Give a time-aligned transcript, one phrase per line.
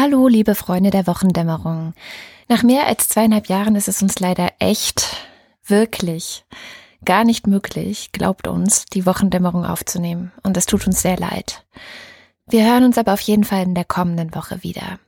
[0.00, 1.92] Hallo, liebe Freunde der Wochendämmerung.
[2.46, 5.26] Nach mehr als zweieinhalb Jahren ist es uns leider echt,
[5.66, 6.44] wirklich,
[7.04, 10.30] gar nicht möglich, glaubt uns, die Wochendämmerung aufzunehmen.
[10.44, 11.66] Und es tut uns sehr leid.
[12.48, 15.00] Wir hören uns aber auf jeden Fall in der kommenden Woche wieder.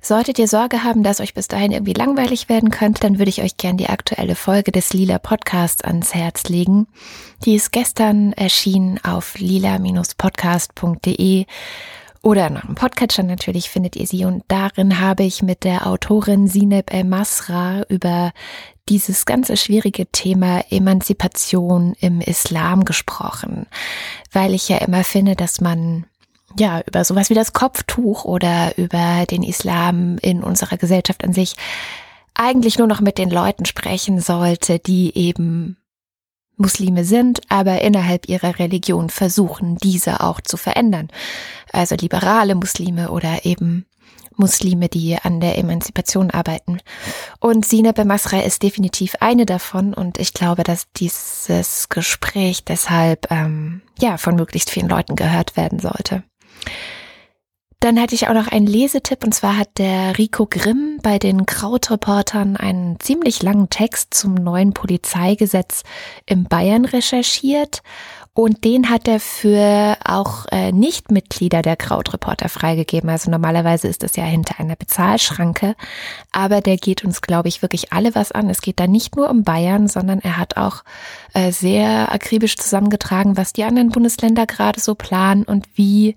[0.00, 3.42] Solltet ihr Sorge haben, dass euch bis dahin irgendwie langweilig werden könnte, dann würde ich
[3.42, 6.86] euch gern die aktuelle Folge des Lila Podcasts ans Herz legen.
[7.44, 11.44] Die ist gestern erschienen auf lila-podcast.de
[12.24, 14.24] oder nach dem Podcatcher natürlich findet ihr sie.
[14.24, 18.32] Und darin habe ich mit der Autorin Sineb El Masra über
[18.88, 23.66] dieses ganze schwierige Thema Emanzipation im Islam gesprochen.
[24.32, 26.06] Weil ich ja immer finde, dass man
[26.56, 31.56] ja, über sowas wie das Kopftuch oder über den Islam in unserer Gesellschaft an sich
[32.34, 35.76] eigentlich nur noch mit den Leuten sprechen sollte, die eben
[36.56, 41.08] Muslime sind, aber innerhalb ihrer Religion versuchen, diese auch zu verändern.
[41.72, 43.86] Also liberale Muslime oder eben
[44.36, 46.78] Muslime, die an der Emanzipation arbeiten.
[47.40, 53.82] Und Sina Bemasra ist definitiv eine davon und ich glaube, dass dieses Gespräch deshalb ähm,
[53.98, 56.24] ja von möglichst vielen Leuten gehört werden sollte.
[57.84, 61.44] Dann hatte ich auch noch einen Lesetipp und zwar hat der Rico Grimm bei den
[61.44, 65.82] Krautreportern einen ziemlich langen Text zum neuen Polizeigesetz
[66.24, 67.82] in Bayern recherchiert
[68.32, 73.10] und den hat er für auch äh, Nichtmitglieder der Krautreporter freigegeben.
[73.10, 75.76] Also normalerweise ist das ja hinter einer Bezahlschranke,
[76.32, 78.48] aber der geht uns, glaube ich, wirklich alle was an.
[78.48, 80.84] Es geht da nicht nur um Bayern, sondern er hat auch
[81.34, 86.16] äh, sehr akribisch zusammengetragen, was die anderen Bundesländer gerade so planen und wie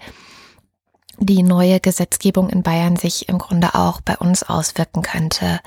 [1.19, 5.59] die neue Gesetzgebung in Bayern sich im Grunde auch bei uns auswirken könnte.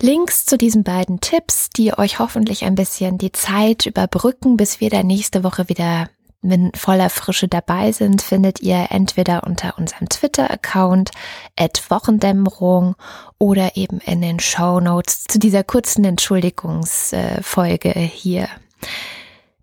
[0.00, 4.90] Links zu diesen beiden Tipps, die euch hoffentlich ein bisschen die Zeit überbrücken, bis wir
[4.90, 6.08] da nächste Woche wieder
[6.42, 11.12] mit voller Frische dabei sind, findet ihr entweder unter unserem Twitter-Account
[11.56, 12.96] at Wochendämmerung
[13.38, 18.48] oder eben in den Show Notes zu dieser kurzen Entschuldigungsfolge hier.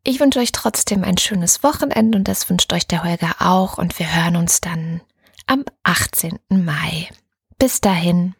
[0.10, 4.00] Ich wünsche euch trotzdem ein schönes Wochenende und das wünscht euch der Holger auch und
[4.00, 5.02] wir hören uns dann
[5.46, 6.40] am 18.
[6.50, 7.12] Mai.
[7.60, 8.34] Bis dahin.